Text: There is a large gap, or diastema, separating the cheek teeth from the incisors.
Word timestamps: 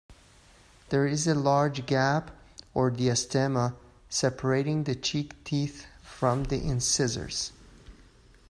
There 0.89 1.05
is 1.05 1.27
a 1.27 1.35
large 1.35 1.85
gap, 1.85 2.31
or 2.73 2.89
diastema, 2.89 3.75
separating 4.09 4.85
the 4.85 4.95
cheek 4.95 5.43
teeth 5.43 5.85
from 6.01 6.45
the 6.45 6.57
incisors. 6.59 7.51